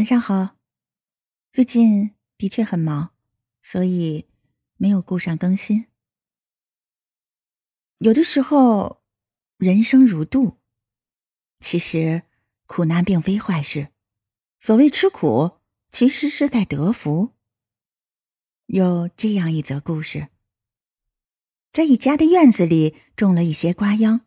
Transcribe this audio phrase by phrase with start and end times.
[0.00, 0.56] 晚上好。
[1.52, 3.10] 最近的确很忙，
[3.60, 4.24] 所以
[4.78, 5.88] 没有顾上更新。
[7.98, 9.02] 有的时候，
[9.58, 10.56] 人生如渡，
[11.60, 12.22] 其实
[12.64, 13.88] 苦难并非坏事。
[14.58, 15.58] 所谓吃苦，
[15.90, 17.34] 其实是在得福。
[18.64, 20.28] 有这样一则故事：
[21.74, 24.22] 在一家的院子里种了一些瓜秧，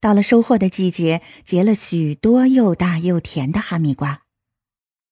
[0.00, 4.23] 到了收获的季节，结了许多又大又甜的哈密瓜。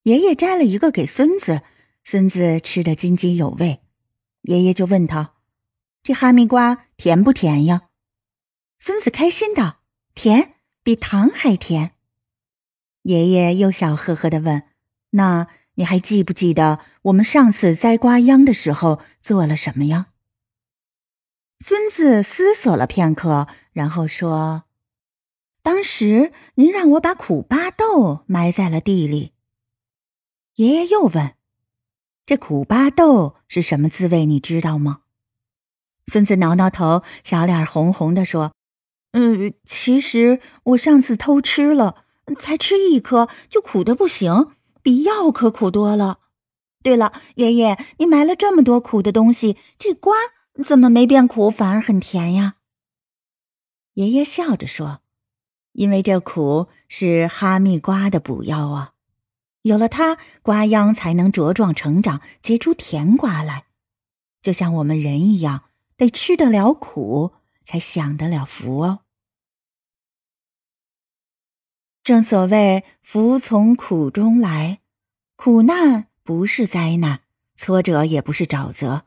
[0.04, 1.62] 爷爷摘了一个给孙子，
[2.02, 3.80] 孙子吃得津津有味。
[4.42, 5.34] 爷爷就问他
[6.02, 7.82] ：“这哈密瓜甜不甜呀？”
[8.80, 9.82] 孙子开心道
[10.16, 11.92] ：“甜，比糖还甜。”
[13.02, 14.64] 爷爷又笑呵呵的问
[15.10, 20.08] ：“那你还记不记得我们上次摘瓜秧的时候做了什么呀？”
[21.64, 24.64] 孙子思索了片刻，然后说
[25.62, 29.30] ：“当时您让我把苦巴豆埋在了地里。”
[30.56, 31.34] 爷爷又问
[32.26, 34.26] ：“这苦巴豆是什么滋味？
[34.26, 35.00] 你知道吗？”
[36.06, 38.52] 孙子挠挠头，小脸红红的说
[39.12, 42.04] ：“嗯，其实我上次偷吃了，
[42.38, 44.50] 才吃一颗就苦的不行，
[44.82, 46.18] 比药可苦多了。
[46.82, 50.14] 对了，爷爷，你埋了这么多苦的东西，这瓜
[50.62, 52.56] 怎么没变苦，反而很甜呀？”
[53.94, 55.00] 爷爷笑着说
[55.72, 58.92] ：“因为这苦是哈密瓜的补药啊。”
[59.62, 63.64] 有了它，瓜秧才能茁壮成长，结出甜瓜来。
[64.42, 65.64] 就像我们人一样，
[65.96, 67.32] 得吃得了苦，
[67.64, 69.00] 才享得了福哦。
[72.02, 74.80] 正所谓“福从苦中来”，
[75.36, 77.20] 苦难不是灾难，
[77.54, 79.04] 挫折也不是沼泽，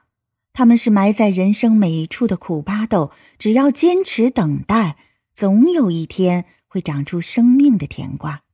[0.53, 3.11] 他们是埋在人生每一处的苦巴豆。
[3.37, 4.95] 只要坚持等待，
[5.33, 8.44] 总有一天会长出生命的甜瓜。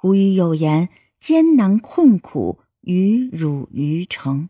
[0.00, 4.48] 古语有言：“艰难困苦，与汝于成。”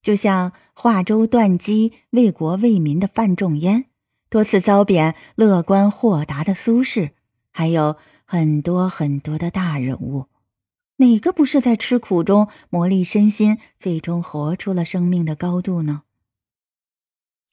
[0.00, 3.86] 就像化州断机、为国为民的范仲淹，
[4.30, 7.10] 多次遭贬、乐观豁达的苏轼，
[7.50, 10.26] 还有很多很多的大人物，
[10.98, 16.04] 哪个不是在吃苦中磨砺身心，最终活出了生命的高度呢？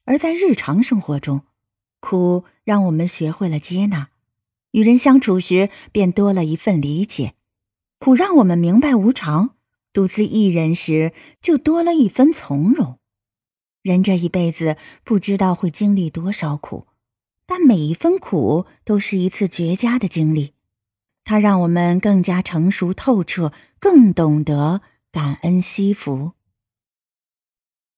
[0.06, 1.42] 而在日常生活中，
[2.00, 4.11] 苦让我们学会了接纳。
[4.72, 7.34] 与人相处时，便多了一份理解；
[8.00, 9.56] 苦让我们明白无常；
[9.94, 12.98] 独自一人时，就多了一分从容。
[13.82, 16.88] 人这一辈子不知道会经历多少苦，
[17.46, 20.54] 但每一分苦都是一次绝佳的经历，
[21.24, 24.82] 它让我们更加成熟透彻，更懂得
[25.12, 26.18] 感恩惜福。《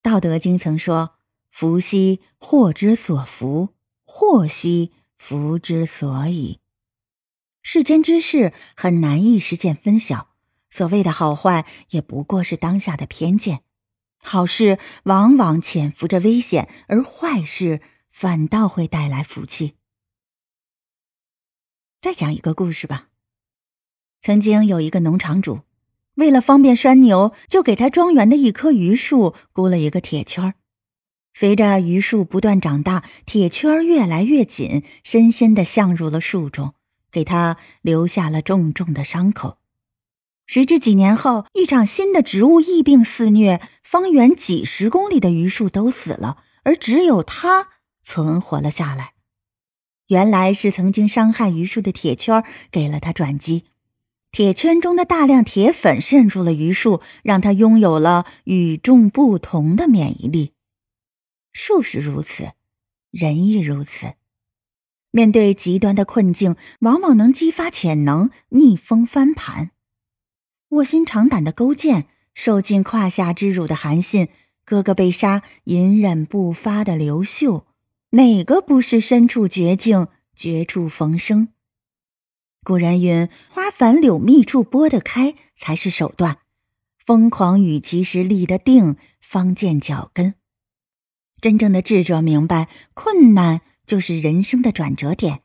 [0.01, 1.11] 道德经》曾说
[1.51, 3.69] ：“福兮祸之所伏，
[4.05, 6.59] 祸兮福之所倚。”
[7.65, 10.35] 世间之事很难一时间分晓，
[10.69, 13.61] 所谓的好坏也不过是当下的偏见。
[14.21, 17.81] 好事往往潜伏着危险，而坏事
[18.11, 19.75] 反倒会带来福气。
[22.01, 23.07] 再讲一个故事吧。
[24.19, 25.61] 曾经有一个农场主，
[26.15, 30.53] 为了方便拴牛，就给他庄园的一棵榆树箍了一个铁圈
[31.33, 36.75] 随着榆树不断长大，铁圈越来越紧，深深的陷入了树中。
[37.13, 39.59] 给他留下了重重的伤口。
[40.45, 47.69] 时至几年后，一场新的植物疫病肆虐，方圆几十公里的榆树都死了，而只有他
[48.01, 49.13] 存活了下来。
[50.07, 53.63] 原来是曾经伤害榆树的铁圈给了他转机，
[54.33, 60.51] 铁圈中的大量铁粉渗入了榆树，让他拥有了与众不同的免疫力。
[61.53, 62.51] 树是如此，
[63.11, 64.15] 人亦如此。
[65.15, 69.69] 面对极端的困境，往往能激发潜能，逆风翻盘。
[70.69, 74.29] 卧薪尝胆的勾践，受尽胯下之辱的韩信，
[74.65, 77.67] 哥哥被杀，隐忍不发的刘秀，
[78.09, 81.49] 哪个不是身处绝境，绝处逢生？
[82.63, 86.37] 古人云：“花繁柳密处拨得开，才是手段；
[86.97, 90.33] 疯狂与及时立得定，方见脚跟。”
[91.39, 93.61] 真正的智者明白，困难。
[93.85, 95.41] 就是人生的转折点，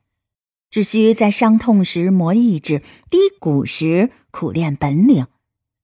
[0.69, 5.27] 只需在伤痛时磨意志，低谷时苦练本领，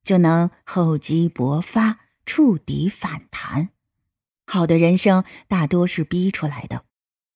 [0.04, 3.70] 就能厚积薄发，触底反弹。
[4.46, 6.84] 好的人生大多是逼出来的，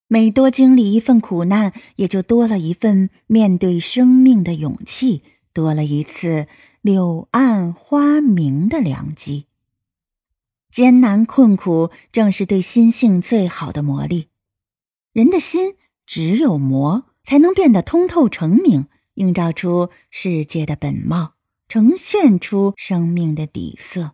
[0.08, 6.48] 每多经历一份苦难，也就多了一份面对生命的勇气，多了一次
[6.82, 9.46] 柳暗花明的良机。
[10.72, 14.28] 艰难困苦，正是对心性最好的磨砺。
[15.20, 15.76] 人的心
[16.06, 21.34] 只有磨，才能变得通透澄明，映照出世界的本貌。
[21.68, 24.14] 呈现出生命的底色。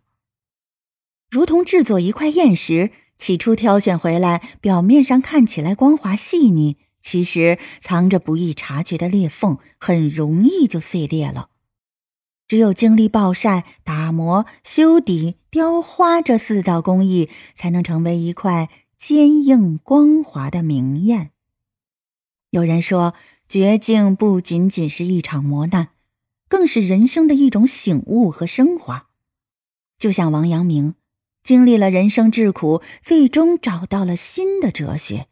[1.29, 11.51] 如同制作一块砚石，起初挑选回来，表面上看起来光滑细腻，其实藏着不易察觉的裂缝，很容易就碎裂了。
[12.47, 18.69] 只有经历暴晒、打磨、修底、雕花这四道工艺，才能成为一块
[19.07, 21.29] 坚硬光滑的明艳。
[22.49, 23.13] 有人说，
[23.47, 25.89] 绝境不仅仅是一场磨难，
[26.47, 29.09] 更是人生的一种醒悟和升华。
[29.99, 30.95] 就像王阳明，
[31.43, 35.27] 经历了人生至苦，最终找到了新的哲学，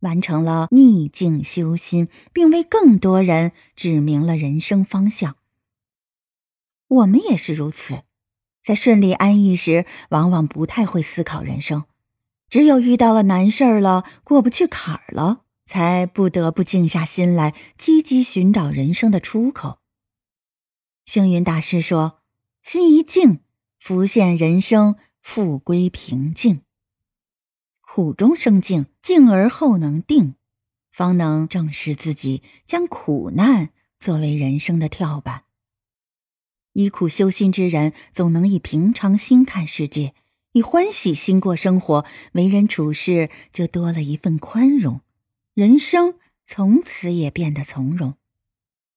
[0.00, 5.36] 完成了逆境修心，并为更多人指明了人生方向。
[6.86, 8.04] 我们也是如此，
[8.62, 11.82] 在顺利安逸时，往往不太会思考人生；
[12.48, 19.80] 只有遇到了难事儿了，过不去坎儿了，才不得不静下心来，积极寻找人生的出口。
[21.04, 22.20] 星云大师说
[22.62, 23.40] ：“心一静，
[23.78, 26.62] 浮现人生，复归平静。
[27.80, 30.34] 苦中生静，静而后能定，
[30.90, 35.44] 方能正视自己，将苦难作为人生的跳板。”
[36.74, 40.14] 以苦修心之人，总能以平常心看世界，
[40.52, 45.00] 以欢喜心过生活，为人处事就多了一份宽容，
[45.54, 46.14] 人生
[46.46, 48.14] 从此也变得从容。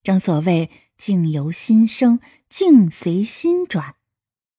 [0.02, 3.94] 正所谓“境由心生，境随心转”，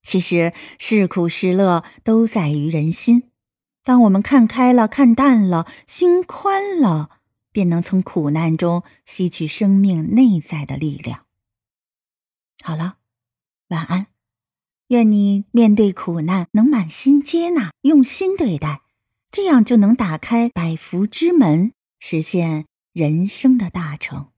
[0.04, 3.32] 其实是苦是乐都在于人心。
[3.84, 7.20] 当我们看开了、看淡了，心宽了，
[7.52, 11.26] 便能从苦难中吸取生命内在的力量。
[12.62, 12.98] 好了。
[13.70, 14.06] 晚安，
[14.90, 18.82] 愿你面对苦难能满心接纳，用心对待，
[19.32, 24.33] 这样就能打开百福之门，实现人生的大成。